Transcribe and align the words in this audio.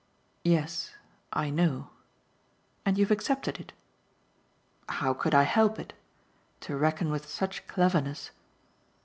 "Yes, 0.43 0.95
I 1.31 1.51
know." 1.51 1.91
"And 2.87 2.97
you've 2.97 3.11
accepted 3.11 3.59
it." 3.59 3.71
"How 4.89 5.13
could 5.13 5.35
I 5.35 5.43
help 5.43 5.77
it? 5.77 5.93
To 6.61 6.75
reckon 6.75 7.11
with 7.11 7.29
such 7.29 7.67
cleverness 7.67 8.31